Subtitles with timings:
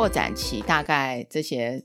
[0.00, 1.84] 扩展期大概这些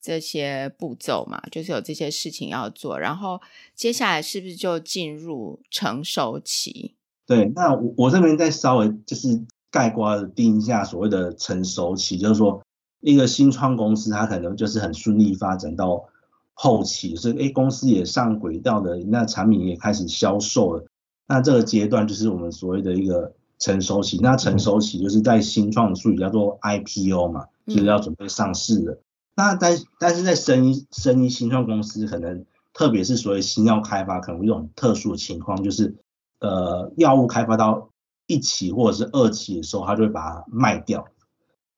[0.00, 3.40] 这些步骤嘛，就是有这些事情要做，然后
[3.74, 6.94] 接下来是不是就进入成熟期？
[7.26, 12.62] 对，那我我这边再稍微就是概括的定一下所谓的成熟期，就是说
[13.00, 16.08] 一个新创公司它可能就是很顺利发展到
[16.54, 20.86] 后期，是诶公司也上轨道的，那产品也开始销售了，
[21.26, 23.34] 那这个阶段就是我们所谓的一个。
[23.60, 28.98] 成熟期，那成熟期就是在新创的术语叫做 IPO 嘛，就是要准备上市的。
[29.36, 35.94] 那但但是在生医生医新创公司，可能特别是所谓新药开发，可能有一种特殊的情况，就是
[36.40, 37.90] 呃药物开发到
[38.26, 41.04] 一期或者是二期的时候，他就会把它卖掉。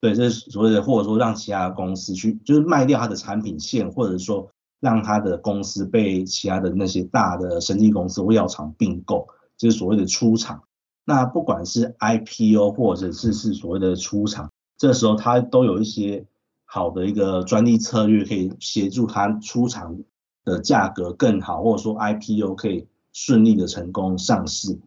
[0.00, 4.48] 对，这是所谓的或者说让其他的公司去，就是卖掉它的产品线，或者说
[4.80, 9.26] 让他的公司被其他的那些大的生技公司或药厂并购，
[9.56, 10.62] 就是所谓的出厂。
[11.04, 16.24] 那不管是 IPO 或者是是所谓的出厂，这时候它都有一些
[16.64, 19.98] 好的一个专利策略，可以协助它出厂
[20.44, 24.78] 的价格更好，或者说 IPO 可以顺利的成功上市。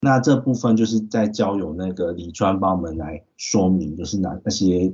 [0.00, 4.92] 那这部分就是在交由那个李专帮我们来说明，就是哪那些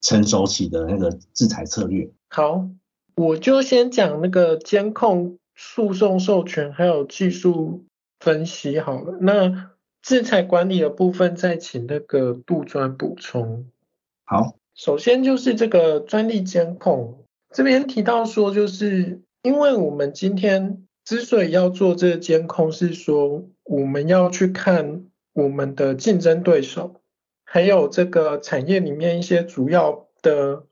[0.00, 2.10] 成熟期的那个制裁策略。
[2.28, 2.66] 好，
[3.16, 7.84] 我就先讲那个监控、诉讼授权还有技术
[8.18, 9.18] 分析好了。
[9.20, 9.69] 那
[10.02, 13.70] 制裁管理的部分，再请那个杜专补充。
[14.24, 27.00] 好，首先就是这个专利监控这边提到说，就是因为我们今天之所以要做这个监控，是说我们要去看我们的竞争对手，
[27.44, 30.64] 还有这个产业里面一些主要的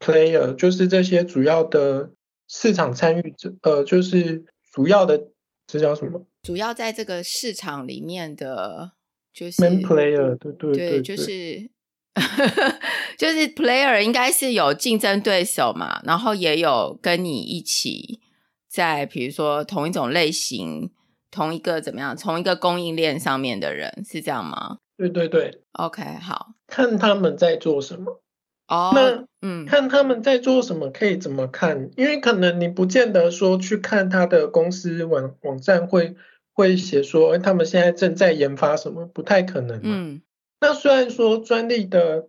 [0.00, 2.10] player，就是这些主要的
[2.48, 5.28] 市场参与者，呃，就是主要的。
[5.66, 6.26] 这叫什么？
[6.44, 8.92] 主要在这个市场里面的，
[9.32, 11.70] 就是 main player，对对对，就是
[13.18, 18.20] 就是 player 应该是有竞争对手嘛，然后也有跟你一起
[18.68, 20.92] 在比如说同一种类型、
[21.30, 24.76] 同一个怎么样、同一个供应链上面的人，是这样吗？
[24.98, 28.20] 对对对，OK，好，看他们在做什么。
[28.68, 31.90] 哦，那嗯，看他们在做什么，可以怎么看？
[31.96, 36.14] 因为可能你不见得说去看他的公司网网站会
[36.54, 39.80] 会写说，他们现在正在研发什么，不太可能。
[39.82, 40.22] 嗯，
[40.60, 42.28] 那虽然说专利的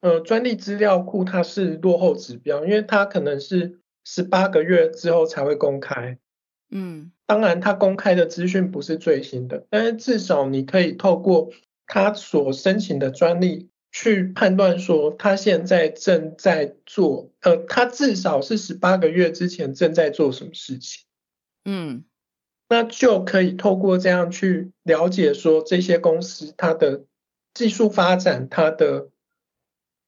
[0.00, 6.18] 呃专利资料库它是落后指标，因为它可能是十八个月之后才会公开。
[6.70, 11.50] 嗯，当然它公开的资讯不是最新的，但是至少你可以透过
[11.86, 13.68] 它所申请的专利。
[13.94, 21.04] 去判断说他现在正在做，呃，他至少是十八个月之前正在做什么事情，
[21.66, 22.02] 嗯，
[22.72, 27.04] 那就可以透过这样去了解说这些公司它的
[27.52, 29.10] 技术发展，它的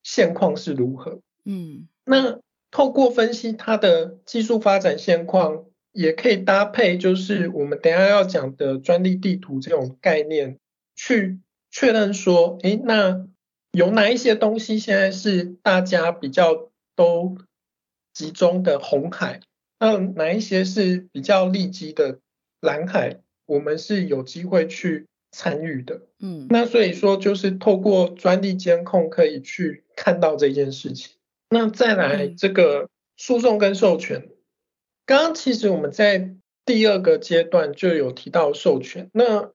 [0.02, 10.58] 现况是如何，嗯，那透过分析它的技术发展现况，也可以搭配就是我们等一下要讲的专利地图这种概念，
[10.96, 13.28] 去确认说，诶，那。
[13.74, 17.38] 有哪一些东西现在是大家比较都
[18.12, 19.40] 集中的红海？
[19.80, 22.20] 那哪一些是比较利基的
[22.64, 23.20] 蓝海？
[23.46, 26.00] 我们是有机会去参与的。
[26.18, 31.14] 嗯，那所以说就是透过专利监控可以去看到这件事情。
[31.50, 34.30] 那再来这个诉讼跟授权，
[35.06, 39.10] 刚刚其实我们在第二个阶段就有提到授权。
[39.12, 39.52] 那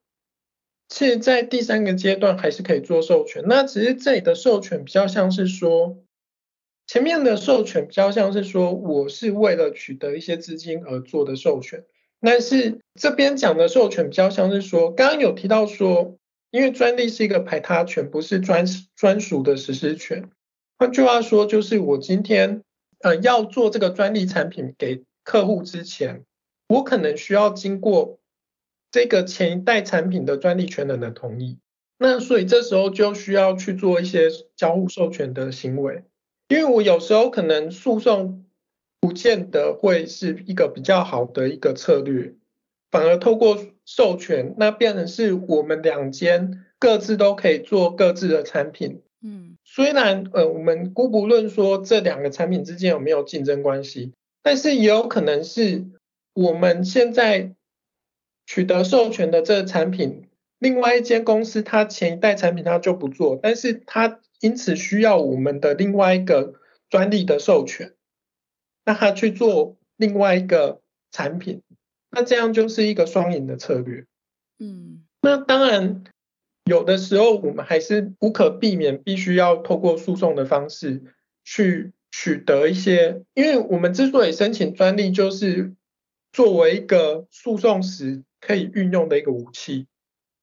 [0.88, 6.03] 其实，在第三个阶段还是可以做授权，那只是这里的授权比较像是说，
[6.88, 11.86] 前面的授权比较像是说，我是为了取得一些资金而做的授权，
[12.22, 16.18] 但是这边讲的授权比较像是说，刚刚有提到说，
[16.52, 18.66] 因为专利是一个排他权，不是专
[18.96, 20.30] 专属的实施权。
[20.78, 22.63] 换句话说，就是我今天
[23.00, 26.24] 呃要做这个专利产品给客户之前，
[26.68, 28.18] 我可能需要经过。
[28.92, 31.60] 这个前一代产品的专利权人的同意，
[32.00, 36.01] 那所以这时候就需要去做一些交互授权的行为，
[36.48, 38.45] 因为我有时候可能诉讼
[39.00, 42.34] 不见得会是一个比较好的一个策略，
[42.92, 49.01] 反而透过授权，那变成是我们两间各自都可以做各自的产品。
[49.22, 54.13] 嗯，虽然呃我们姑不论说这两个产品之间有没有竞争关系，
[54.44, 55.86] 但是也有可能是
[56.34, 57.56] 我们现在。
[58.51, 66.56] 取得授权的这个产品，另外一间公司它前一代产品它就不做，但是它因此需要我们的另外一个
[66.90, 67.94] 专利的授权，
[68.89, 70.81] 那他去做另外一个
[71.12, 71.62] 产品，
[72.09, 74.07] 那这样就是一个双赢的策略。
[74.57, 76.03] 嗯，那当然
[76.65, 81.03] 有的时候我们还是无可避免，必须要透过诉讼的方式
[81.44, 85.75] 去取得一些，因为我们之所以申请专利，就是
[86.33, 89.86] 作为一个诉讼时可以运用的一个武器。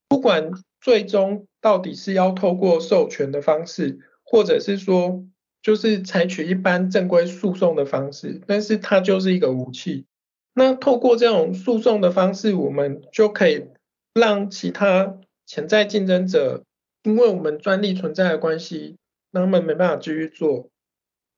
[0.07, 5.25] 不管最终到底是要透过授权的方式，或者是说
[5.67, 10.07] 就是采取一般正规诉讼的方式，但是它就是一个武器。
[10.55, 13.67] 那透过这种诉讼的方式，我们就可以
[14.15, 16.63] 让其他潜在竞争者，
[17.03, 18.95] 因为我们专利存在的关系，
[19.33, 20.69] 那他们没办法继续做，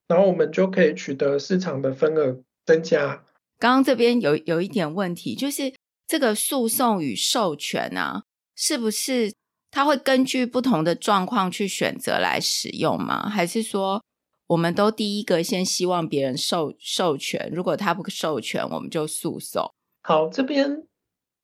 [0.06, 3.24] 然后我们就可以取得市场的份额增加。
[3.58, 5.72] 刚刚这边有有一点问题，就是
[6.06, 8.24] 这个诉讼与授权啊。
[8.54, 9.32] 是不是
[9.70, 13.26] 他会根据不同的状况去选择来使用吗？
[13.30, 14.02] 还是说
[14.48, 19.72] 我们都第一个先希望别人授授权，如果他不授权，我们就诉讼？
[20.02, 20.86] 好，这边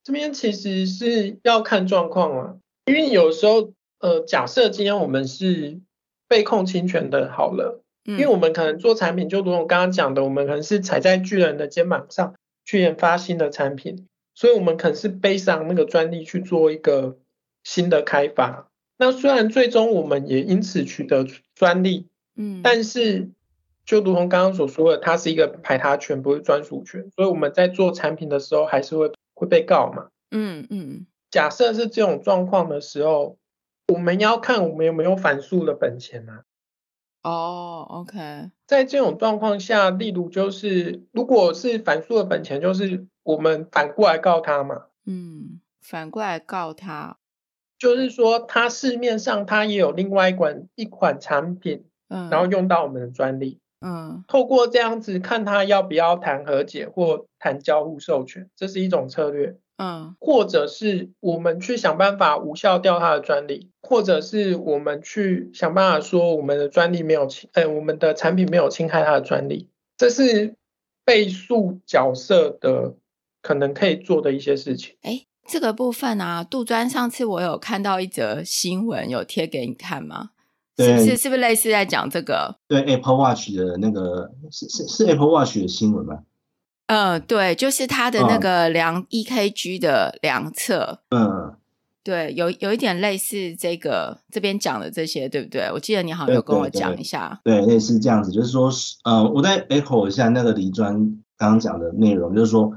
[0.02, 2.56] 这边其实是要看状况啊，
[2.86, 5.80] 因为有时候呃，假设今天我们是
[6.26, 12.34] 被控侵权的，好了，嗯，因为我们可能做产品，就如我刚刚讲的，我们可能是踩在巨人的肩膀上
[12.64, 14.06] 去研发新的产品。
[14.36, 17.18] 所以，我们可能是背上那个专利去做一个
[17.62, 18.68] 新的开发。
[18.98, 21.24] 那虽然最终我们也因此取得
[21.54, 23.30] 专利，嗯，但是
[23.84, 27.10] 就如同刚刚所说的，它是一个排他权，不是专属权。
[27.10, 30.08] 所以我们在做产品的时候，还是会会被告嘛。
[30.30, 31.06] 嗯嗯。
[31.30, 33.38] 假设是这种状况的时候，
[33.92, 36.44] 我们要看我们有没有反诉的本钱啊。
[37.22, 38.50] 哦，OK。
[38.66, 43.06] 在这种状况下，例如就是，如果是反诉的本钱，就是。
[43.24, 44.82] 我们反过来告他嘛？
[45.06, 47.16] 嗯，反过来告他，
[47.78, 70.54] 就是说他市面上他也有另外一款一款产品，嗯，然后用到我们的专利，嗯，透过这样子看他要不要谈和解或谈交互授权，这是一种策略，嗯，或者是我们去想办法无效掉他的专利，或者是我们去想办法说我们的专利没有侵，呃，我们的产品没有侵害他的专利，这是
[71.04, 72.94] 被诉角色的。
[73.46, 74.96] 可能可以做的一些事情。
[75.02, 80.30] 哎，这个部分啊，杜专上次我有看到一则新闻，有贴给你看吗？
[80.76, 81.16] 对，是不是？
[81.16, 82.56] 是不是类似在讲这个？
[82.68, 86.20] 对，Apple Watch 的那个是是是 Apple Watch 的新闻吗？
[86.86, 91.00] 嗯，对，就是它的那个量 EKG 的量测。
[91.10, 91.54] 嗯，
[92.02, 95.70] 对，有有一点类似这个这边讲的这些，对不对？
[95.72, 97.40] 我记得你好像有跟我讲一下。
[97.44, 98.70] 对，对，对，类似这样子，就是说，
[99.04, 100.94] 呃，我再 echo 一下那个李专
[101.36, 102.72] 刚刚讲的内容，就是说。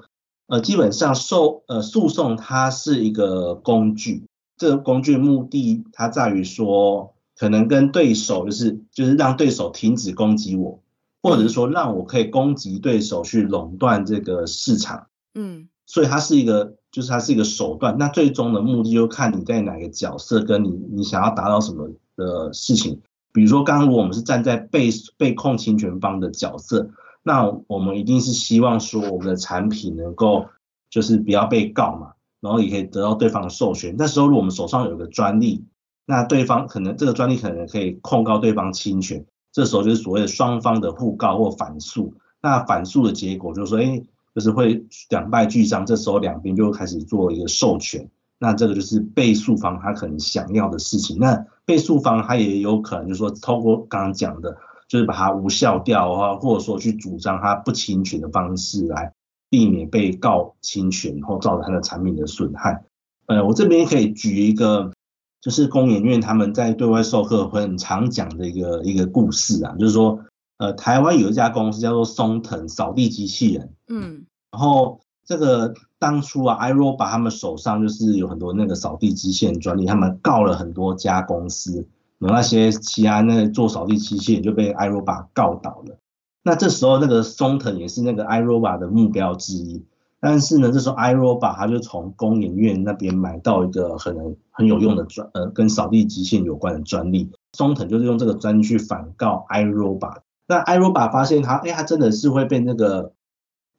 [0.50, 10.82] 呃，基本上诉呃诉讼它是一个工具，这个工具目的它在于说，可能跟对手就是就是让对手停止攻击我，
[11.22, 23.00] 或者是说让我可以攻击对手去垄断这个市场，嗯，所以它是一个就是它是一个手段，那最终的目的就看你在哪个角色，跟你你想要达到什么的事情，
[23.32, 26.90] 比如说刚刚如果我们是站在被被控侵权方的角色。
[27.24, 30.46] 那我们一定是希望说，我们的产品能够
[30.90, 33.94] 就是不要被告嘛，然后也可以得到对方的授权。
[33.98, 35.66] 那时候，如果我们手上有个专利，
[36.08, 39.24] 那对方可能这个专利可能可以控告对方侵权。
[39.52, 42.16] 这时候就是所谓的双方的互告或反诉。
[42.42, 44.02] 那反诉的结果就是说，哎，
[44.34, 45.86] 就是会两败俱伤。
[45.86, 48.10] 这时候两边就开始做一个授权。
[48.40, 51.20] 那这个就是被诉方他可能想要的事情。
[51.20, 54.58] 那被诉方他也有可能就是说，透过刚刚讲的。
[54.90, 59.12] 就是把它无效掉啊，或者说去主张它不侵权的方式来
[59.50, 62.86] 避免被告侵权，或造成它的产品的损害。
[63.26, 64.94] 呃，我这边可以举一个，
[65.42, 70.20] 就是工研院他们在对外授课会很常讲的一个一个故事啊，就是说，
[70.58, 81.88] 呃，台湾有一家公司叫做松藤扫地机器人，嗯，然后这个当初啊，iRobot 他们手上就是有很多那个扫地机器人专利，他们告了很多家公司。
[82.20, 86.00] 有那些其他那个做扫地机器人就被 iRobot 告倒了。
[86.42, 89.86] 那这时候那个松藤也是那个 iRobot 的目标之一。
[90.20, 97.32] 但是呢，这时候 iRobot 他就从工研院那边买到一个可能很有用的专呃跟扫地机器人有关的专利。
[97.54, 100.22] 松藤就是用这个专利去反告 iRobot。
[100.48, 103.14] 那 iRobot 发现他哎，他真的是会被那个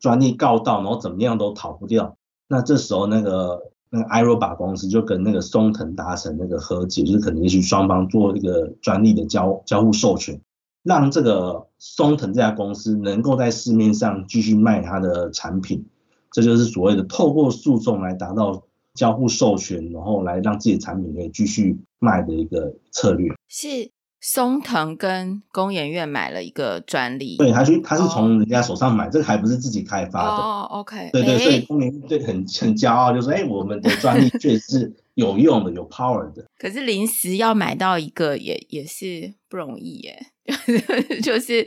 [0.00, 2.16] 专利告到，然后怎么样都逃不掉。
[2.48, 3.70] 那这时候那个。
[3.90, 10.38] 那个 iRobot 公司就跟那个松藤达成那个和解，就是可能也许双方做一个专利的交交互授权，
[10.82, 15.86] 让这个松藤这家公司能够在市面上继续卖它的产品，
[16.32, 23.32] 这就是所谓的透过诉讼来达到交互授权，然后来让自己的产品可以继续卖的一个策略。
[23.48, 23.90] 是。
[24.20, 29.12] 松藤跟工研院买了一个专利，对，他去他是从人家手上买，oh.
[29.12, 30.42] 这个还不是自己开发的。
[30.42, 36.44] 哦、oh,，OK，对对，所以工研院对很很骄傲，就说，哎，我们的专利确实是有用的、有 power 的。
[36.58, 40.26] 可是临时要买到一个也也是不容易耶，
[41.22, 41.64] 就是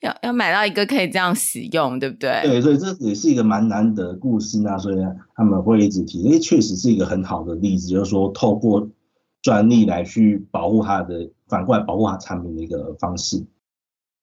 [0.00, 2.40] 要要买到一个可以这样使用，对不对？
[2.42, 4.96] 对，所以这也是一个蛮难得的故事那，所以
[5.34, 8.88] 他们会一直提，因为确实是一个很好的例子，就是说透过
[9.42, 13.46] 专利来去保护它的，反过来保护它产品的一个方式。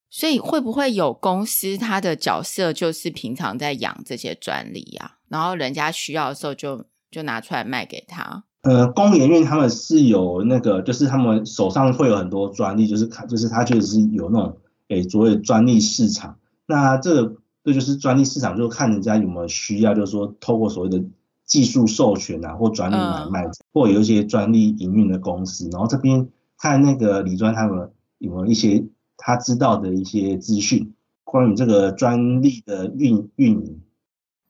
[0.10, 8.46] 所以会不会有公司，它的角色就是平常在养这些专利啊，然后人家需要的时候就就拿出来卖给他？
[8.64, 14.58] 呃，工研院他们是有那个，就是他们手上会有很多专利，就是看，就是他确实是有那种
[14.90, 16.38] 诶所谓的专利市场。
[16.66, 21.04] 那这个这就是专利市场，就看人家有没有需要，就是说透过所谓的
[21.46, 28.86] 技术授权啊，或专利买卖，嗯、或有一些专利营运的公司，然后这边看那个李专他们有没有一些。
[29.20, 33.82] 他知道的一些资讯，关于这个专利的运运营，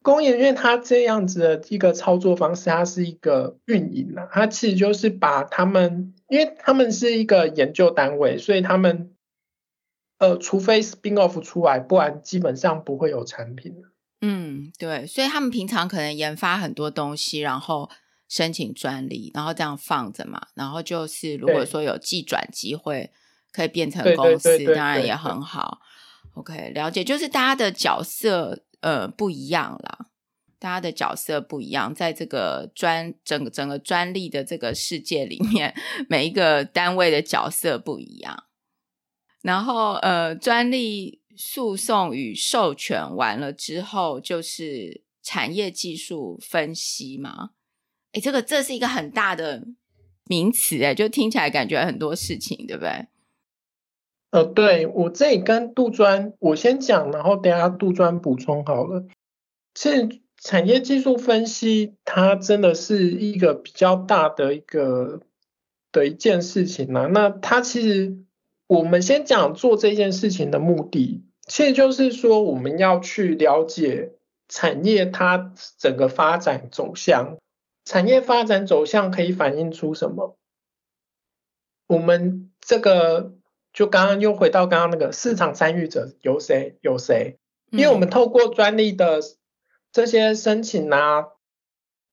[0.02, 9.12] 工研院它这样子的一个操作方式，它是一个运营啊，它其实就是把他们，因为他们是一个研究单位，所以他们，
[10.18, 13.76] 呃，除非 spin off 出来，不然基本上不会有产品。
[14.22, 17.90] 嗯，对，所以他们平常可能研发很多东西，然后
[18.28, 23.12] 申请专利，然后这样放着嘛，然后就是如果说有技转机会。
[23.50, 25.80] 可以变成公司，当然也很好。
[26.36, 30.08] OK，了解，就是大家的角色呃不一样啦，
[30.60, 35.74] 大家的角色不一样，在这个专整个整个专利的这个世界里面，
[36.08, 38.44] 每一个单位的角色不一样。
[39.42, 47.52] 然后呃，专利诉讼与授权完了之后，就是产业技术分析嘛。
[48.14, 49.68] 诶，这个这是一个很大的
[50.26, 53.08] 名词诶，就听起来感觉很多事情，对不对？
[54.32, 59.06] 呃，对，我这里跟杜专，我先讲，然后等下杜专补充好了。
[59.74, 65.22] 其实产业技术分析，它真的是一个比较大的一个
[65.92, 67.08] 的一件事情呢。
[67.14, 68.18] 那它其实，
[68.68, 74.14] 我们先讲做这件事情的目的，其实就是说我们要去了解
[74.48, 77.38] 产业它整个发展走向。
[77.86, 80.38] 产业发展走向可以反映出什么？
[81.88, 83.34] 我们这个。
[83.74, 87.38] 就刚刚又回到刚刚那个市场参与者有谁有谁？
[87.70, 89.20] 因为我们透过专利的
[89.92, 91.28] 这些申请啊，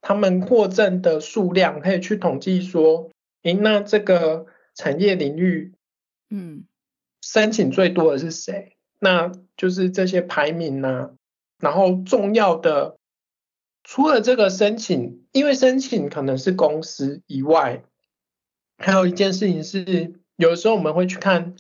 [0.02, 3.10] 他们获证的数量可以去统计说，
[3.44, 4.44] 诶，那这个
[4.74, 5.72] 产业领域，
[6.34, 6.64] 嗯，
[7.22, 8.76] 申请最多的是谁？
[8.98, 11.12] 那就是这些排名啊，
[11.58, 12.98] 然后重要的，
[13.84, 17.84] 除了这个申请，因为申请可能是公司以外，
[18.78, 20.20] 还有一件事情是。
[20.36, 21.54] 有的时候我们会去看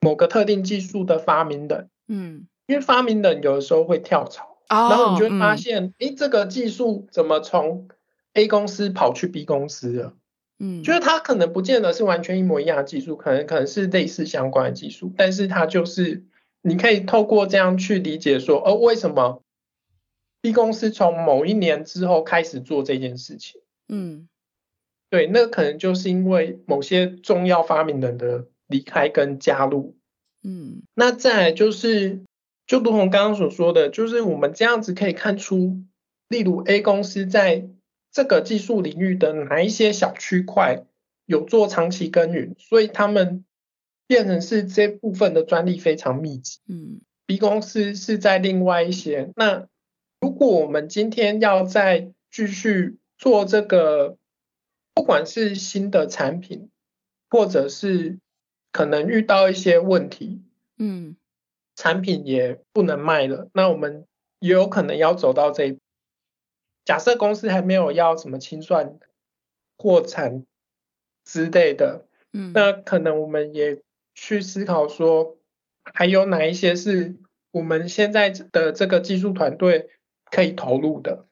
[0.00, 7.88] 某个特定技术的发明人，嗯，因为发明人有的时候会跳槽，哦、然后你就会发现，诶、嗯，这个技术怎么从
[8.34, 10.14] A 公司跑去 B 公司了？
[10.60, 16.24] 嗯，就是它可能不见得是完全一模一样的技术，可能可能是类似相关的技术，但是它就是
[16.62, 19.42] 你可以透过这样去理解说，哦，为什么
[20.40, 23.60] B 公司从某一年之后开始做这件事情？
[23.88, 24.28] 嗯。
[25.12, 29.96] 对，那可能就是因为某些重要发明人的离开跟加入，
[30.44, 32.20] 嗯，那再来就是，
[32.64, 35.82] 就如同刚刚所说的，就是我们这样子可以看出，
[36.28, 37.66] 例如 A 公司在
[38.12, 40.84] 这个技术领域的哪一些小区块
[41.26, 43.44] 有做长期耕耘，所以他们
[44.06, 49.32] 变成是这部分的专利非常密集，嗯，B 公司是在另外一些。
[49.36, 49.66] 那
[50.20, 54.16] 如果我们今天要再继续做这个。
[54.92, 56.68] 不管是新的产品，
[57.30, 58.18] 或者是
[58.70, 60.42] 可能遇到一些问题，
[60.76, 61.16] 嗯，
[61.74, 64.04] 产品也不能卖了，那我们
[64.40, 65.78] 也有可能要走到这一步。
[66.84, 68.98] 假设公司还没有要什么清算、
[69.76, 70.44] 破产
[71.24, 73.82] 之类的，嗯，那可能我们也
[74.14, 75.38] 去思考说，
[75.82, 77.16] 还有哪一些是
[77.50, 79.90] 我们现在的这个技术团队
[80.24, 81.26] 可以投入的，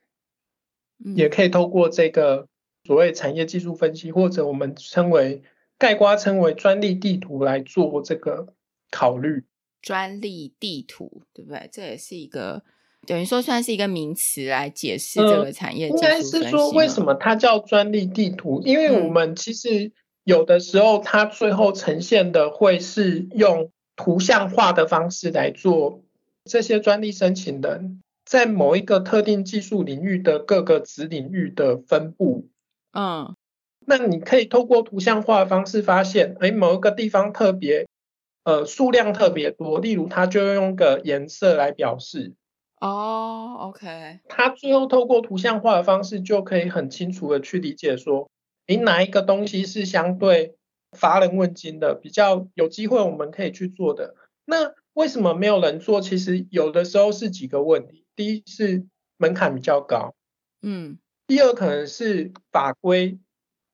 [1.04, 2.48] 嗯，也可以透过这个。
[2.84, 5.42] 所谓产业技术分析，或者我们称为
[5.76, 8.54] 盖瓜称为专利地图来做这个
[8.90, 9.44] 考虑。
[9.82, 11.68] 专利地图对不对？
[11.70, 12.64] 这也是一个
[13.06, 15.88] 等于说算是一个名词来解释这个产业。
[15.88, 18.60] 应该是说为什么它叫专利地图？
[18.64, 19.92] 因为我们其实
[20.24, 26.02] 有的时候它最后呈现的会是用图像化的方式来做
[26.44, 32.48] 这些专利申请人在某一个特定技术领域的各个子领域的分布。
[32.92, 33.34] 嗯，
[33.86, 37.86] 那你可以透过图像化的方式发现，哎，某一个地方特别，
[38.44, 42.34] 呃，数量特别多，例如它就用个颜色来表示。
[42.80, 44.20] 哦，OK。
[44.28, 48.30] 他最后透过图像化的方式就可以很清楚的去理解说，
[48.66, 50.56] 你哪一个东西是相对
[50.92, 54.14] 乏人问津的，比较有机会我们可以去做的？
[54.44, 56.00] 那为什么没有人做？
[56.00, 58.04] 其实有的时候是几个问题。
[58.16, 60.14] 第一是门槛比较高，
[60.62, 60.98] 嗯。
[61.26, 63.18] 第二可能是法规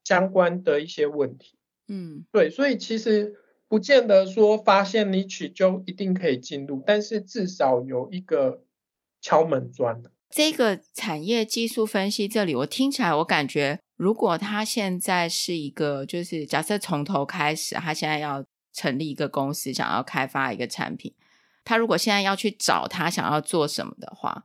[0.03, 1.57] 相关的一些问题，
[1.87, 3.37] 嗯，对，所以其实
[3.69, 8.65] 不见得说发现 niche 就一定可以进入，但是至少有一个
[9.25, 10.03] 敲门砖。
[10.29, 21.15] 这个产业技术分析这里，我听起来我感觉，如果他现在是一个，就是假设从头开始，他现在要成立一个公司，想要开发一个产品，
[21.65, 24.45] 他如果现在要去找他想要做什么的话。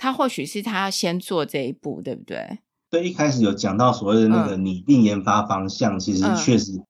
[0.00, 2.60] 他或许是他要先做这一步，对不对？
[2.88, 6.80] 对，一开始有讲到所谓的那个拟定研发方向，嗯、其实确实，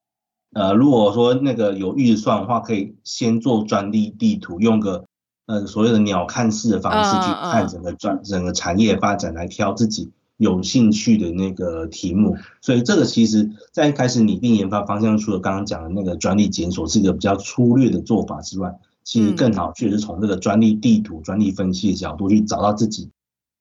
[0.52, 5.06] 呃，如果说那个有预算的话，可以先做专利地图，用个
[5.48, 12.36] 呃所谓的鸟瞰式的方式去看整个专、整个产业发展，来挑自己有兴趣的那个题目。
[12.60, 18.72] 所以这个其实在一开始拟定研发方向，除了刚刚讲的那个专利检索是一个比较粗略的做法之外。
[19.04, 23.08] 其实更好，确实从这个专利地图、专利分析的角度去找到自己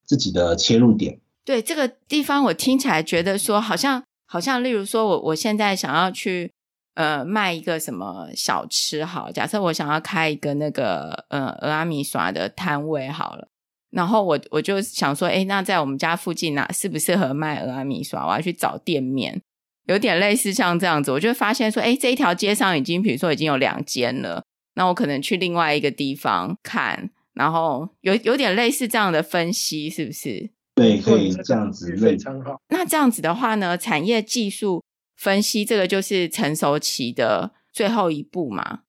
[0.06, 1.22] 自己的切入点。
[1.46, 6.52] 对这个地方，我听起来觉得说，好像好像，例如说我我现在想要去
[6.98, 13.48] 呃卖一个什么小吃，好，假设我想要开一个那个呃蚵仔面线的摊位好了，
[13.92, 18.26] 然后我我就想说，哎，那在我们家附近哪适不适合卖俄阿米刷？
[18.26, 19.40] 我要去找店面，
[19.86, 24.44] 有点类似像这样子，我就发现说，哎，这一条街上已经，比如说已经有两间了。
[24.74, 30.50] 那我可能去另外一个地方看，然后有有点类似这样的分析，是不是？
[30.74, 32.60] 对，可以这样子，非常好。
[32.70, 34.84] 那这样子的话呢，产业技术
[35.18, 38.84] 分析这个就是成熟期的最后一步嘛。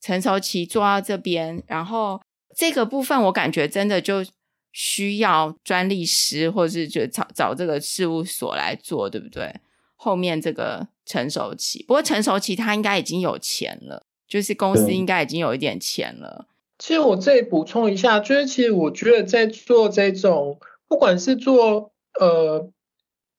[0.00, 2.20] 成熟期做到这边，然后
[2.56, 4.24] 这个部分我感觉真的就
[4.72, 9.54] 需要专利师，或是就找找这个事务所来做，对不对？
[9.94, 14.06] 后面这个成熟期，不过成熟期他应该已经有钱了。
[14.26, 16.46] 就是公司应该已经有一点钱了。
[16.78, 22.70] 其实我这里补充一下，就是其实我觉得在做这种，不管是做呃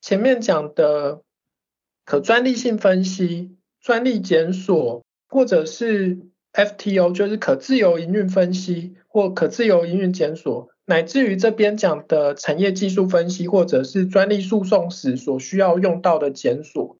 [0.01, 1.21] 前面讲的
[2.05, 6.19] 可专利性分析、专利检索，或者是
[6.53, 16.97] FTO，就是可自由营运分析或可自由营运检索，乃至于这边讲的产业技术分析，或者是专利诉讼时所需要用到的检索，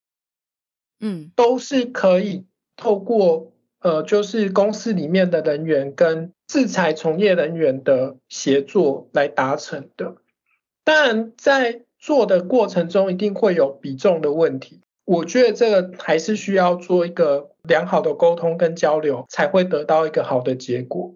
[1.00, 3.52] 嗯，都是可以透过。
[3.84, 10.18] 呃，就是公司里面的人员跟制裁从业人员的协作来达成的。
[10.84, 14.82] 当然，在做的过程中一定会有比重的问题。
[15.12, 21.16] 我觉得这个还是需要做一个良好的沟通跟交流，才会得到一个好的结果。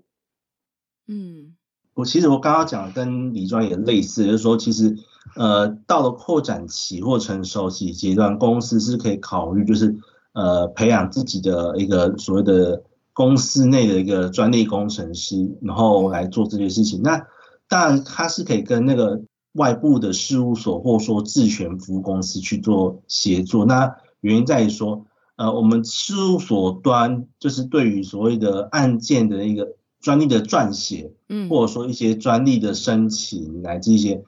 [1.08, 1.56] 嗯，
[1.94, 4.96] 我其实我刚刚讲的跟李庄也类似，就是说，其实
[5.36, 9.96] 呃，到了扩展期或成熟期阶段，公司是可以考虑就是。
[10.38, 17.02] 呃，培养自己的一个所谓的公司内的一个专利工程师，然后来做这些事情。
[17.02, 17.26] 那
[17.70, 19.22] 当然，他是可以跟那个
[19.56, 23.66] 外部的事务所或说智权服务公司去做协作。
[23.66, 34.24] 那原因在于说，呃，我们事务所端就是对于所谓的案件的一个专利的撰写，嗯，或者说一些专利的申请，乃至一些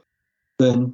[0.57, 0.93] 跟。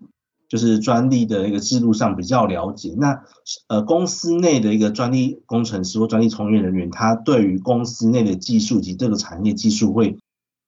[0.49, 3.23] 就是专利的一个制度上比较了解，那
[3.69, 10.19] 呃公司内的一个专利工程师或专利从业人员，他对于公司内的技术及这个产业技术会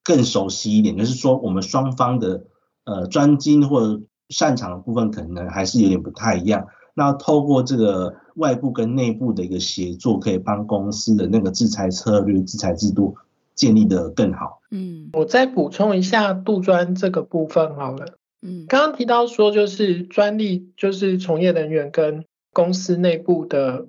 [0.04, 0.98] 更熟悉一点。
[0.98, 2.46] 就是说，我们双方的
[2.86, 6.68] 呃专精或者擅长的部分可能还是有点不太一样。
[6.94, 13.18] 那透过这个外部跟内部的一个协作，可以帮公司的那个制裁策略、制裁制度
[13.54, 14.62] 建立的更好。
[14.72, 18.16] 嗯，我再补充一下杜专这个部分好了。
[18.42, 23.88] 嗯，刚刚提到说，就是专利，就是从业人员跟公司内部的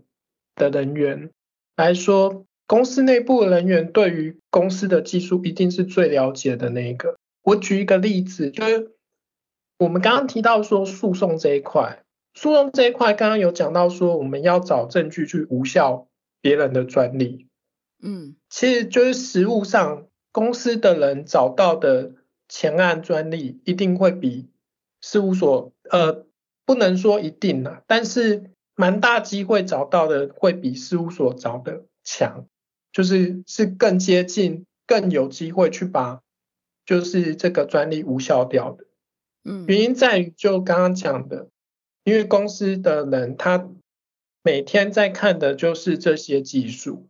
[0.56, 1.30] 的人员
[1.76, 7.16] 来说，公司内部人员对于公司的技术一定是最了解的那一个。
[7.46, 8.96] 我举一个例子，就是
[9.78, 12.02] 我们刚刚提到说诉讼这一块，
[12.34, 16.08] 诉讼这一块刚刚有讲到说，我们要找证据去无效
[16.40, 17.46] 别人的专利。
[18.02, 22.12] 嗯，其实就是实务上公司的人找到的。
[22.48, 24.48] 前案专利一定会比
[25.00, 26.26] 事务所，呃，
[26.64, 32.46] 不能说一定啦，但是蛮大机会找到的会比事务所找的强，
[32.92, 36.22] 就是是更接近，更有机会去把
[36.86, 38.86] 就是这个专利无效掉的。
[39.44, 41.50] 嗯，原因在于就刚刚讲的，
[42.04, 43.68] 因为公司的人他
[44.42, 47.08] 每天在看的就是这些技术，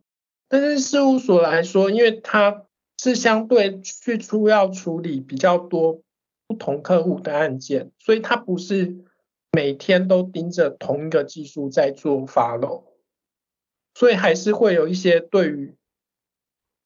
[0.49, 2.65] 但是事务所来说，因为他。
[2.99, 6.01] 是相对去出要处理比较多
[6.47, 9.05] 不同客户的案件，所以它不是
[9.51, 12.85] 每天都盯着同一个技术在做 follow，
[13.93, 15.75] 所以还是会有一些对于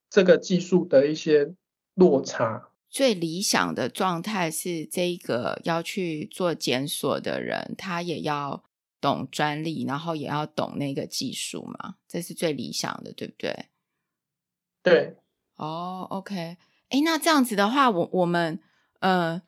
[0.10, 1.54] 这个技术的一些
[1.94, 2.71] 落差。
[2.92, 8.64] 最理想的状态是，这一个要去做检索的人，他也要
[9.00, 13.68] 懂专利，然后也要懂那个技术嘛，这是最理想的，对不对？
[14.84, 15.16] 对。
[15.56, 16.58] 哦，OK，
[16.90, 18.60] 哎，那这样子的话，我我们
[19.00, 19.42] 呃。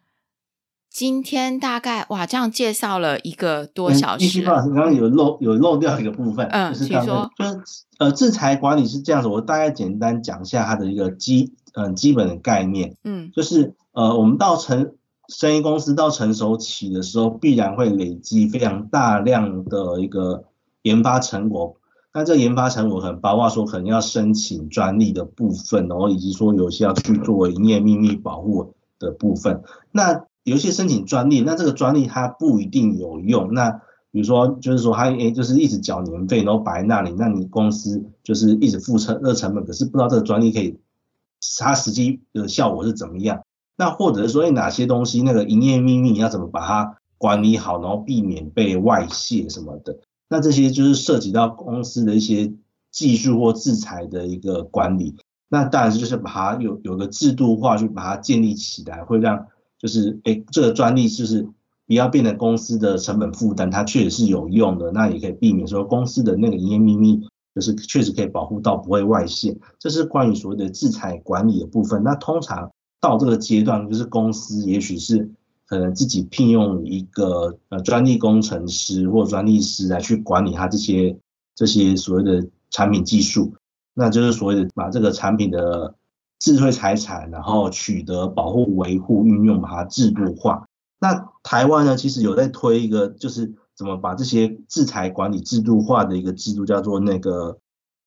[0.95, 4.41] 今天大概哇，这样介绍了一个多小时。
[4.41, 14.93] 嗯、刚刚有漏有漏掉一个部分，嗯，就是刚刚就是呃，制裁管理是这样子，我大概简单讲一下它的一个基嗯、呃、基本的概念，嗯，就是呃，我们到成
[15.27, 20.45] 生意公司到成熟期的时候，必然会累积非常大量的一个
[20.81, 21.75] 研发成果，
[22.13, 30.25] 那这个研发成果可能包括说可能要申请专利的部分，然后以及说有些要去做营业秘密保护的部分，那。
[30.45, 33.53] 有一些申请专利，那这个专利它不一定有用。
[33.53, 33.71] 那
[34.11, 40.77] 比如说，就是说它诶，就是一直缴年费，然后摆在那里，那你公司就是一直付成这成本，可是不知道这个专利可以
[41.59, 43.43] 它实际的效果是怎么样。
[43.75, 49.99] 那或者是说，诶，哪些东西那个营业秘密你要怎么把它管理好，然后避免被外泄什么的。
[50.29, 52.53] 那这些就是涉及到公司的一些
[52.91, 55.15] 技术或制裁的一个管理。
[55.49, 59.45] 那当然就是把它有有个制度化去把它建立起来，会让。
[59.79, 61.45] 就是诶，这个专利就是
[61.85, 64.93] 不要变成公司的成本负担，它确实是有用的。
[64.93, 69.57] 那也可以避免说公司的那个营业秘密，就是确实可以保护到不会外泄。
[69.79, 72.03] 这是关于所谓的制裁管理的部分。
[72.03, 75.29] 那通常到这个阶段，就是公司也许是
[75.67, 81.17] 可能自己聘用一个呃专利工程师或专利师来去管理它这些
[81.55, 83.53] 这些所谓的产品技术，
[83.93, 85.95] 那就是所谓的把这个产品的。
[86.39, 90.67] 智慧财产，然后取得、保护、维护、运用，把它制度化。
[90.99, 97.57] 那台湾呢，其实有在推一个，就是怎么把这些制裁管理制度化的一个制度，叫做那个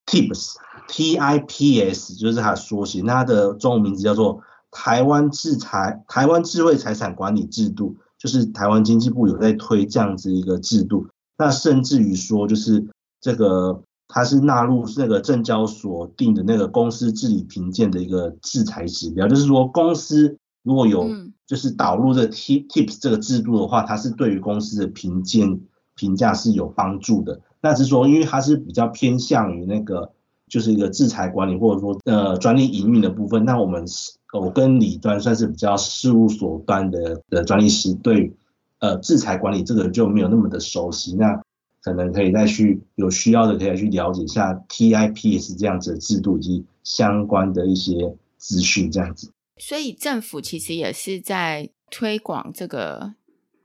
[0.06, 3.02] TIPS，TIPS 就是它的缩写。
[3.02, 11.08] 那它的中文名字叫做台湾制裁、台湾智慧财产管理制度，就是台湾经济部有在推这样子一个制度。
[11.38, 12.86] 那甚至于说，就是
[13.20, 13.82] 这个。
[14.08, 21.10] 它是纳入那个证交所定的那个公司治理评鉴的一个制裁指标，就是说公司如果有
[21.46, 25.60] 就是导入这个 TIPS 这个制度的话，它是对于公司的评鉴
[25.94, 27.40] 评价是有帮助的。
[27.60, 30.12] 那是说，因为它是比较偏向于那个
[30.48, 33.44] 就是一个制裁管理或者说呃专利营运的部分。
[33.44, 38.32] 那我们是我跟理专算是比较事务所端的的专利师，对
[38.80, 41.14] 呃制裁管理这个就没有那么的熟悉。
[41.14, 41.40] 那
[41.80, 49.30] 可能可以再去有需要的，可以去了解一下 TIPS 这样子的制度以及相关的一些资讯，这样子。
[49.56, 53.14] 所以政府其实也是在推广这个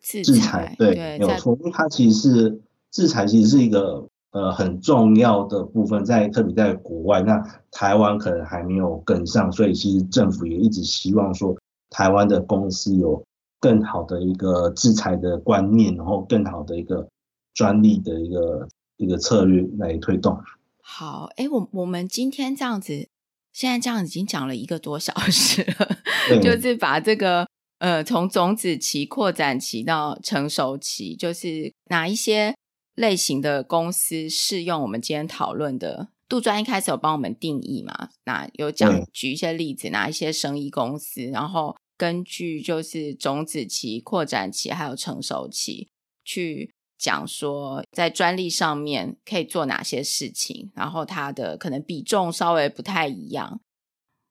[0.02, 11.58] 制裁，制裁对，有错，它其实是制裁，其实是一个呃很重要的部分，在特别在国外，那台湾可能还没有跟上，所以其实政府也一直希望说，
[11.90, 13.24] 台湾的公司有
[13.60, 17.08] 更好的一个制裁的观念，然后更好的一个。
[17.54, 20.42] 专利的一个一个策略来推动。
[20.82, 23.10] 好，哎，我我们今天这样子，
[23.54, 25.98] 现在这样已经讲了一个多小时了，
[26.42, 27.48] 就是把这个
[27.80, 32.56] 呃从种子期扩展期到成熟期，就是哪一些
[32.96, 36.10] 类型的公司适用我们今天讨论的。
[36.30, 38.10] 杜专一开始有帮我们定义嘛？
[38.24, 45.90] 那有讲举一些例子，哪一些生意公司，然后根据就是种子期、扩展期还有成熟期
[46.24, 46.74] 去。
[47.02, 53.60] 讲说在专利上面可以做哪些事情，然后它的可能比重稍微不太一样。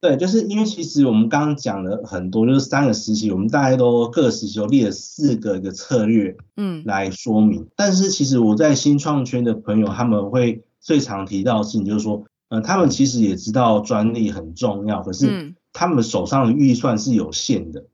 [0.00, 7.62] 对，就是因为其实我们刚刚讲了很多，就是三个时期，我们大概都各个时期都列了四个一个策略，嗯，来说明。
[7.62, 17.84] 嗯、但是其实我在新创圈的朋友，他们会最常提到的事情就是说，嗯、呃，他们其实也知道专利很重要，可是他们手上的预算是有限的，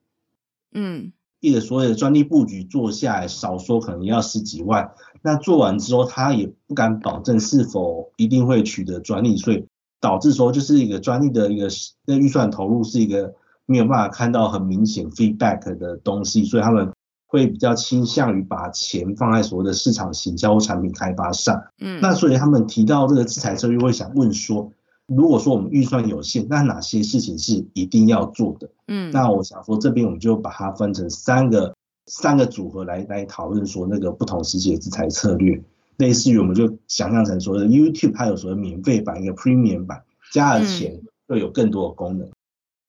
[0.73, 1.13] 嗯。
[1.47, 4.91] 一个所有的专利布局做下来，少说可能要十几万。
[5.23, 9.65] 那做完之后，他也不敢保证是否一定会取得专利，所以
[10.01, 11.69] 导致说就是一个专利的一个
[12.05, 16.93] 那预算投入是一个没有办法看到很明显 feedback 的东西，所以他们
[17.27, 21.63] 会比较倾向于把钱放在所谓的市场行销产品开发上。
[21.81, 24.73] 嗯，那所以他们提到这个制裁策略，会想问说。
[25.07, 28.69] 如果说我们预算有限，那哪些事情是一定要做的？
[28.89, 35.63] 嗯，那我想说这边我们就把它分成三个三个组合来来讨论说那个不同时期的制裁策略，
[35.97, 42.29] 类似于我们就想象成说 YouTube 它有所谓免费版一个 Premium 版，加了钱会有更多的功能。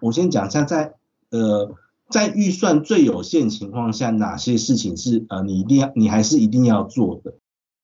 [0.01, 0.93] 我先讲一下在
[1.29, 1.75] 呃
[2.09, 7.35] 在预算最有限情况下，哪些事情是呃你一定要你还是一定要做的？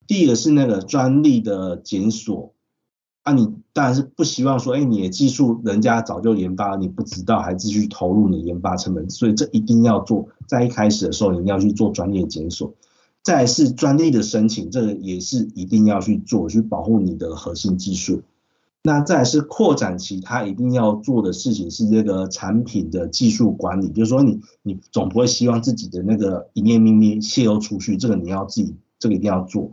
[0.07, 2.53] 第一个是那个专利的检索，
[3.23, 12.73] 啊，你当然是不希望说，哎，你的技术人家早就研发，你不知道还继续投入你研发成本，所以这一定要做，在一开始的时候你一定要去做专利检索。
[13.21, 18.21] 再是专利的申请，这个也是一定要去做，去保护你的核心技术。
[18.83, 29.71] 那再是扩展期，他一定要做的事情是这个产品的技术管理，就是说你你总不会希望自己的那个营业秘密泄露出去，这个你要自己这个一定要做。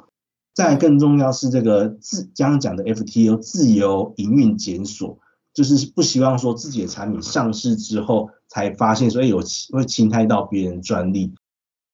[0.55, 5.19] 再更重要是这个自刚刚讲的 FTO 自由营运检索，
[5.55, 9.41] 就是不希望说自己的产品上市之后才发现，所以有
[9.73, 11.33] 会侵害到别人专利，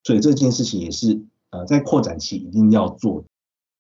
[0.03, 3.25] 所以这件事情也是呃在扩展期一定要做。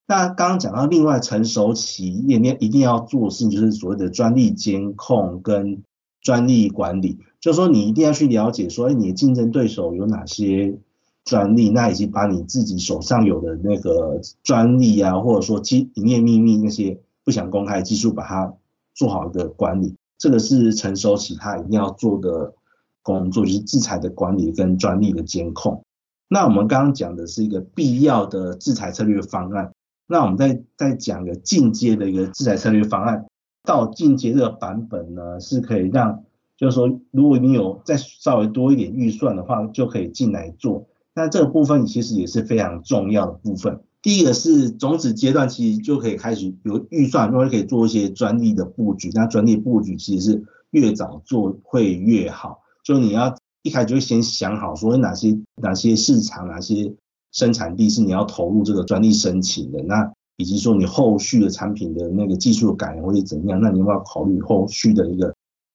[0.06, 5.82] 那刚刚讲到另外成熟期里面一定要做的事情，就是所谓的专利监控跟
[6.20, 10.78] 专利管理，就是说你一定要去了解说，哎，你的竞争对手有哪些
[11.26, 18.54] 专利，那以及把你自己手上有的那个专利啊，或者说机营业秘密那些不想公开的技术，把它
[18.94, 22.54] 做好一个管理，这个是成熟期它一定要做的
[23.02, 25.82] 工作，就是制裁的管理跟专利的监控。
[26.28, 29.72] 那我们刚刚讲的是一个必要的制裁策略方案。
[30.06, 33.26] 那我们再再讲一个进阶的一个制裁策略方案，
[33.64, 36.22] 到进阶这个版本呢，是可以让，
[36.56, 40.86] 就是说，如果你有再稍微多一点预算的话，就可以进来做。
[41.16, 43.80] 那这个部分其实也是非常重要的部分。
[44.02, 49.10] 第一个是种子阶段，其实就可以开始有预算，因为可以做一些专利的布局。
[49.14, 56.94] 那专利布局其实是越早做会越好，就你要一开始就先想好，说哪些哪些市场，哪些。
[57.32, 65.34] 生产地是你要投入这个专利申请的，那以及说你后续的产品的那个技术改良或者怎样，那你要不要考虑后续的一个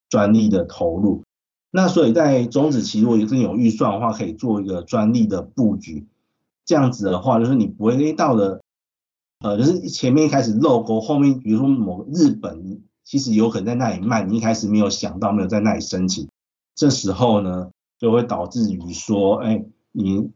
[0.10, 1.22] 专利的投入？
[1.72, 6.06] 那所以在种子期，如果真有预算的话，可以做一个专利的布局。
[6.66, 8.62] 这样子的话，就是你不会到了，
[9.40, 16.28] 呃，就是前面一开始漏沟，后面比如说某日本其实有可能在那里卖，你一开始没有想到，没有在那里申请，
[16.76, 20.30] 这时候呢就会导致于说，哎，你。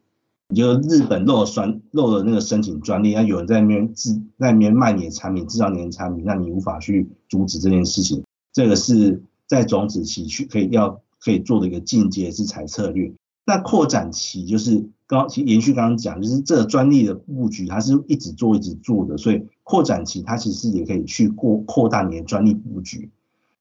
[0.47, 8.23] 你就日本漏了酸漏了那个申请专利，那有人在那边制在那边卖你的产品，制造你的产品，那你无法去阻止这件事情。
[8.53, 13.11] 这个是在种子期去可以要可以做的一个进阶制裁策略。
[13.43, 23.09] 那扩展期就是刚其延续刚刚讲，就是这个专利的布局，它是一直做一直做的，所以扩展期它其实也可以去过扩大你的专利布局。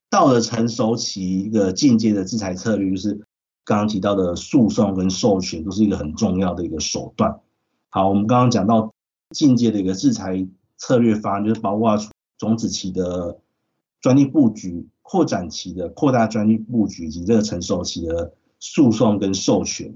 [0.09, 3.19] 到了成熟期，一个进阶的制裁策略就是。
[3.67, 7.39] 刚刚提到的诉讼跟授权都是一个很重要的一个手段。
[7.89, 8.93] 好，我们刚刚讲到
[9.31, 10.47] 进阶的一个制裁
[10.77, 11.97] 策略方案，就是包括
[12.37, 13.39] 种子期的
[14.01, 19.93] 专利布局、扩展期的扩大专利布局以及这个成熟期的诉讼跟授权。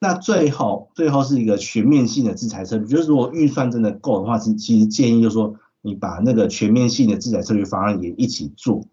[0.00, 8.86] 那最后，最后是一个全面性的制裁策略，就是如果预算真的够的话，其其实建议就是说，你把那个全面性的制裁策略方案也一起做，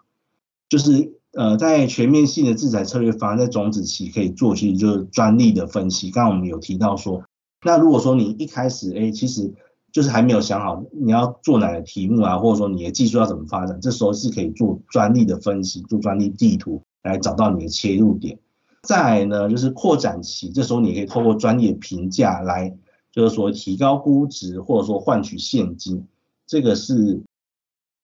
[0.67, 1.13] 就是。
[1.35, 6.11] 呃，在全面性的制裁策略方案，在种子期可以做，其实就是专利的分析。
[6.11, 7.23] 刚刚我们有提到说，
[7.65, 9.51] 那如果说你一开始，哎，其实
[9.93, 18.37] 就是还没有想好你要做哪个题目啊，或者说你的技术要怎么发展，这时候是可以做专利的分析，做专利地图来找到你的切入点。
[18.81, 22.75] 再来呢，就是扩展期，这时候你可以透过专业评价来，
[23.11, 26.05] 就是说提高估值，或者说换取现金，
[26.47, 27.21] 这个是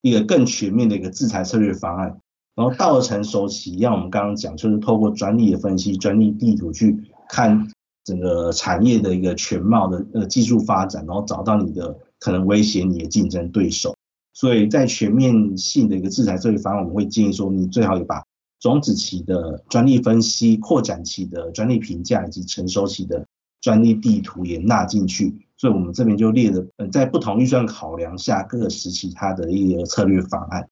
[0.02, 2.22] 一个更全面的一个制裁策略方案。
[2.56, 6.96] 然后到了成熟期，像我们刚刚讲，就是透过专利的分析、专利地图去
[7.28, 7.68] 看
[8.04, 13.96] 整个产业的一个全貌的呃技术发展，然后找到你的可能威胁你的竞争对手。
[14.34, 18.24] 所以在全面性的一个制裁策略方案，我们会建议说，你最好也把
[18.60, 23.26] 种子期的专利分析、扩展期的专利评价以及成熟期的
[23.62, 25.36] 专利地图也纳进去。
[25.58, 30.68] 所以我们这边就列了，呃，在不同预算考量下，各个时期它的一个策略方案，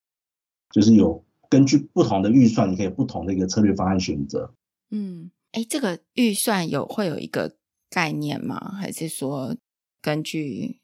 [0.70, 1.24] 就是有。
[1.50, 4.52] 根据不同的预算，你可以不同的一个策略方案选择。
[4.90, 7.56] 嗯，哎，这个预算有会有一个
[7.90, 8.72] 概念吗？
[8.78, 9.56] 还是说
[10.02, 10.80] 根据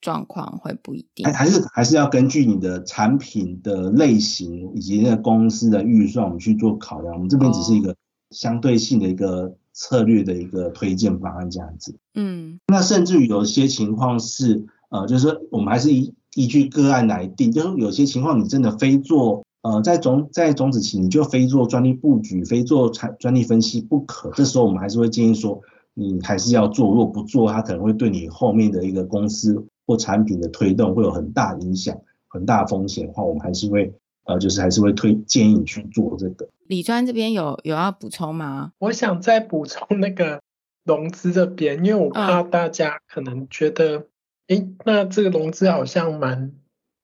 [0.00, 1.24] 状况会不一定？
[1.32, 7.14] 还是还是要根据你的产品的类型以及那个公司的预算，我们去做考量。
[7.14, 7.96] 我们这边只是一个
[8.30, 11.96] 相对性的一个策略的一个推荐方案这样子。
[12.14, 19.46] 嗯，那甚至于有些情况是，呃，就是说我们还是依依据个案来定，就是有些情况你真的非做。
[19.62, 24.30] 呃，在种在种子期，你就非做专利布局，非做产专利分析不可。
[24.34, 25.60] 这时候，我们还是会建议说，
[25.94, 26.88] 你还是要做。
[26.88, 31.96] 如果不做，它可能会对你后面的一个公司或产品的推动会有很大影响、
[32.28, 33.94] 很大风险的话，我们还是会
[34.24, 36.48] 呃，就是还是会推建议你去做这个。
[36.66, 38.72] 李专这边有有要补充吗？
[38.78, 40.40] 我想再补充那个
[40.84, 44.06] 融资这边，因为我怕大家可能觉得，
[44.48, 46.50] 哎、嗯，那这个融资好像蛮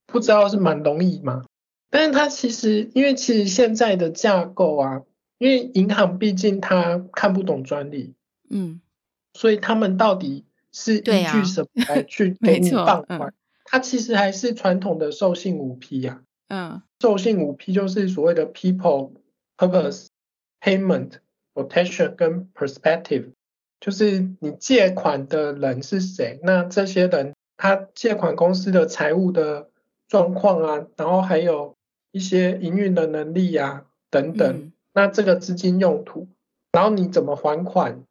[0.06, 1.44] 不知道是蛮容易吗？
[1.90, 5.02] 但是它其实，因为其实现在的架构啊，
[5.38, 8.14] 因为银行毕竟它看不懂专利，
[8.50, 8.80] 嗯，
[9.32, 13.32] 所以他们到底是依据什么来去给你放款？
[13.64, 19.12] 它其实还是传统的授信五 P 呀，嗯，授信五 P 就是所谓的 People、
[19.56, 20.06] Purpose、
[20.60, 21.12] Payment、
[21.54, 23.32] Protection 跟 Perspective，
[23.80, 29.70] 就是你借款的人是谁，那这些人他借款公司的财务的
[30.08, 31.76] 状况啊，然后还有
[32.12, 36.28] 一些营运的能力呀等等，那这个资金用途，
[36.72, 38.04] 然后你怎么还款？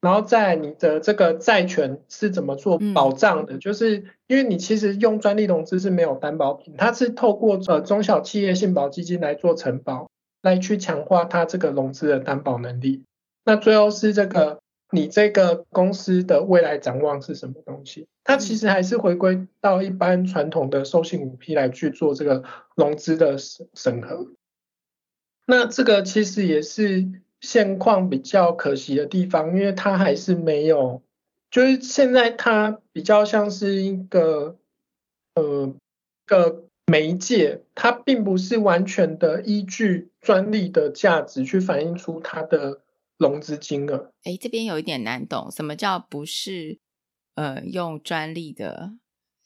[0.00, 3.56] 然后在你的这个债权是怎么做保障的？
[3.56, 10.08] 嗯、就是因为你其实用专利融资是没有担保品，它是透过呃中小企业信保基金来做承保，
[10.40, 13.04] 来去强化它这个融资的担保能力。
[13.44, 14.60] 那最后是这个
[14.90, 18.06] 你这个公司的未来展望是什么东西？
[18.24, 24.28] 它其实还是回归到一般传统的授信五 P 来去做这个融资的审审核。
[25.46, 27.08] 那这个其实也是。
[27.42, 31.00] 现况比较可惜的地方，因为它还是没有，
[31.50, 34.58] 就是现在它比较像是一个
[35.34, 35.74] 呃
[36.26, 42.82] 个媒介，它并不是完全的依据专利的价值去反映出它的
[43.20, 44.10] 融资金额。
[44.24, 46.80] 哎，这边有一点难懂，什么叫不是
[47.36, 48.94] 呃用专利的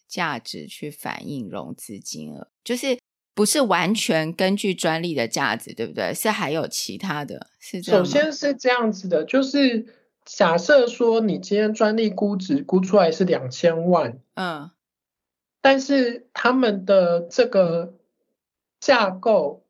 [0.09, 2.49] 价值去反映融资金额？
[2.65, 2.99] 就是。
[3.37, 6.15] 不是完全根据专利的价值，对不对？
[6.15, 7.83] 是还有其他的，是。
[7.83, 9.87] 首先是这样子的，就是
[10.25, 14.71] 假设说你今天专利估值估出来是两千万，嗯，
[15.61, 17.95] 但是他们的这个
[18.79, 19.65] 架构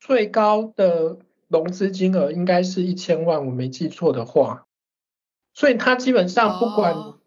[0.00, 1.18] 最高的
[1.52, 4.66] 融资金额应该是一千万，我没记错的话，
[5.54, 7.18] 所以他基本上不管，哦、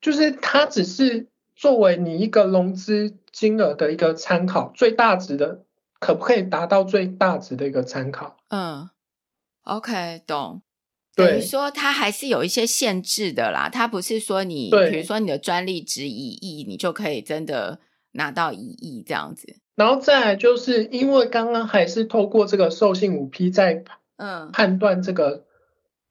[0.00, 1.28] 就是他只是。
[1.60, 5.64] 作为你一个融资金额的一个参考，最大值的
[5.98, 8.36] 可不可以达到最大值的一个参考？
[8.50, 8.88] 嗯
[9.64, 10.62] ，OK，懂。
[11.16, 17.80] 对，等于说它还是有一些限制的啦，它不是说你，比如说你的专利值一亿，你就可以真的
[18.12, 19.56] 拿到一亿这样子。
[19.74, 23.84] 然后再来就是因为刚刚还是透过这个授信五批在
[24.16, 25.44] 嗯判断这个、嗯、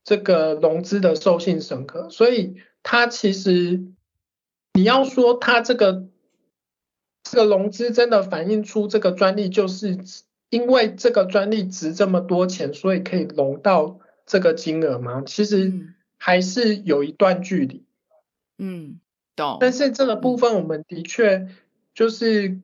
[0.04, 3.88] 这个融资的授信审核，所以它其实。
[4.74, 6.08] 你要说它这个
[7.24, 9.98] 这个融资真的反映出这个专利，就是
[10.52, 15.24] 因为这个专利值这么多钱，所以可以融到这个金额吗？
[15.26, 17.88] 其实还是有一段距离。
[18.60, 19.00] 嗯，
[19.36, 19.58] 懂。
[19.60, 21.48] 但是这个部分我们的确
[21.98, 22.62] 就是，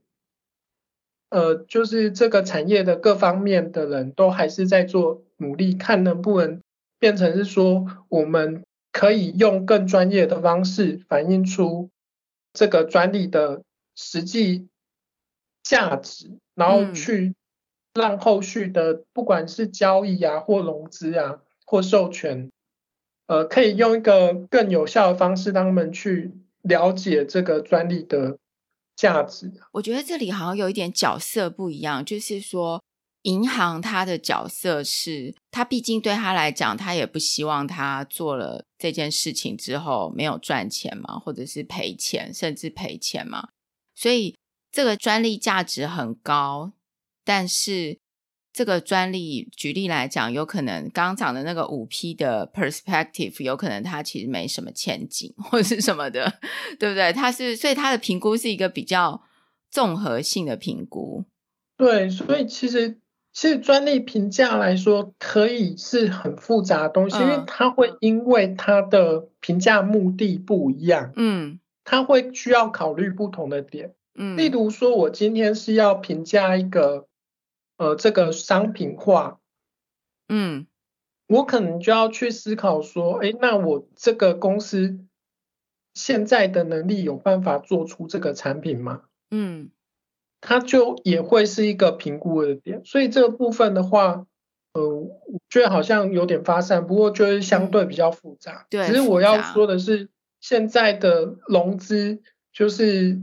[1.29, 6.61] 呃，就是这个产业的各方面的人都还是在做努力，看能不能
[6.99, 11.89] 变成是说，我们可以用更专业的方式反映出。
[12.53, 13.63] 这个专利的
[13.95, 14.67] 实际
[15.63, 17.33] 价值，然后去
[17.95, 22.51] 让后续的不管是交易啊，或融资啊，或授权，
[23.25, 28.37] 呃，可以用一个更有效的方式，让他们去了解这个专利的
[28.95, 29.51] 价值。
[29.71, 32.81] 我觉得这里好像有一点角色不一样，就是说。
[33.23, 43.47] 银行它的角色是，它毕竟对他来讲，他也不希望他做了这件事情之后没有赚钱嘛，或者是赔钱，甚至赔钱嘛。
[43.95, 44.35] 所以
[44.69, 46.73] 这个专利价值很高，
[47.23, 47.97] 但是
[48.53, 56.31] 这个专利，举例来讲，有可能刚刚讲的那个五 P 的 perspective，有可能它其实没什么前景，或者是什么的，
[56.79, 57.11] 对不对？
[57.11, 59.23] 它是，所以它的评估是一个比较
[59.71, 61.25] 综合性的评估。
[61.75, 62.99] 对，所以其实。
[63.35, 77.07] 其实专利评价来说，可以是很复杂的东西，嗯、因为它会因为它的评价目的不一样，嗯，它会需要考虑不同的点，嗯，例如说，我今天是要评价一个，
[77.83, 79.39] 呃，这个商品化，
[80.29, 80.67] 嗯，
[81.27, 84.99] 我可能就要去思考说，哎，那我这个公司
[85.93, 89.01] 现在的能力有办法做出这个产品吗？
[89.31, 89.69] 嗯。
[90.45, 94.25] 它就也会是一个评估的点，所以这个部分的话，
[94.73, 98.63] 呃，我觉得好像有点发散，不过就是相对比较复杂。
[98.63, 100.09] 嗯、对，只是我要说的是，
[100.41, 103.21] 现在的融资就是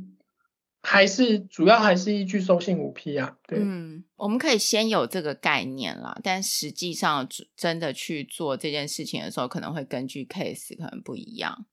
[0.82, 3.36] 还是主要还是依据收信五 P 啊。
[3.46, 11.66] 对，嗯，我们可以先有这个概念啦，但实际上真的去做这件事情的时候，可能会根据 case 可能不一样。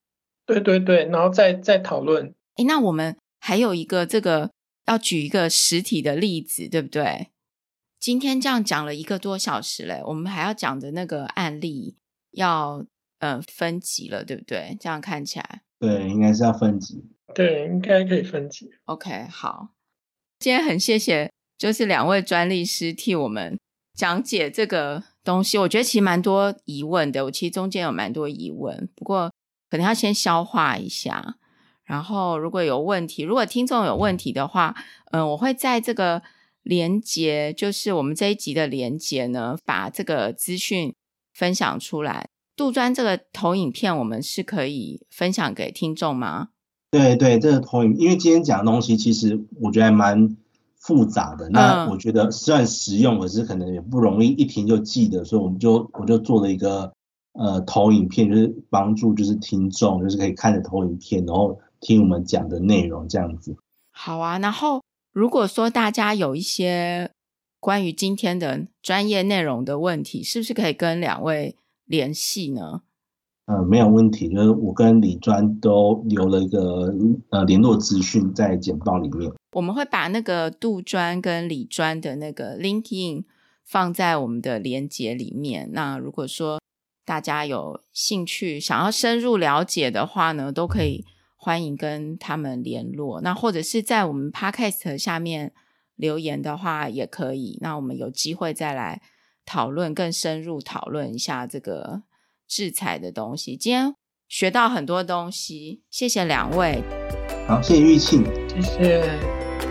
[0.46, 2.34] 对对对，然后再再讨论。
[2.56, 4.52] 诶，那我们还有一个这个。
[4.88, 7.28] 要举一个实体的例子，对不对？
[8.00, 11.98] 今天这样讲了一个多小时嘞，我们还要讲的那个案例
[12.32, 12.86] 要
[13.20, 14.78] 呃分级了，对不对？
[14.80, 17.04] 这样看起来，对，应该是要分级。
[17.34, 18.70] 对，应该可以分级。
[18.86, 19.70] OK，好，
[20.40, 23.58] 今天很谢谢，就是两位专利师替我们
[23.94, 25.58] 讲解这个东西。
[25.58, 29.32] 我觉得其实蛮多疑问的，我其实中间有蛮多疑问，不过
[29.70, 31.36] 可能要先消化一下。
[31.84, 34.76] 然后如果有问题，如果听众有问题的话，
[35.12, 36.24] 嗯、我会在这个。
[36.64, 40.94] 连接就是我们这一集的连接呢，把这个资讯
[41.34, 42.28] 分享出来。
[42.58, 46.50] 杜专这个投影片，我们是可以分享给听众吗？
[46.92, 50.36] 对对，这个投影，因为今天讲的东西其实我觉得还蛮
[50.78, 51.50] 复杂的。
[51.50, 56.94] 那我觉得虽然实用，可是可能也不容易一听就记得，所以我们就我就做了一个
[57.34, 63.56] 呃投影片，就是帮助就是听众就是可以看着投影片，然后听我们讲的内容这样子。
[63.92, 64.82] 好啊，然后。
[65.14, 67.10] 如果说大家有一些
[67.60, 72.84] 关于今天的专业内容的问题，是不是可以跟两位联系呢？
[73.48, 76.94] 呃，没有问题，就是我跟李专都留了一个
[77.32, 79.32] 呃联络资讯在简报里面。
[79.54, 83.24] 我们会把那个杜专跟李专的那个 LinkedIn
[83.64, 85.70] 放在我们的连接里面。
[85.74, 86.62] 那如果说
[87.04, 91.04] 大家有兴趣想要深入了解的话呢，都可以。
[91.40, 95.54] 欢迎跟他们联络，那或者是在我们 Podcast 下面
[95.96, 97.58] 留言的话也可以。
[97.62, 99.02] 那我们有机会再来
[99.46, 102.02] 讨论，更深入讨论一下这个
[102.48, 103.58] 制裁的东西。
[103.58, 103.96] 今天
[104.28, 106.82] 学到很多东西，谢谢两位。
[107.48, 109.67] 好，谢谢玉庆，谢谢。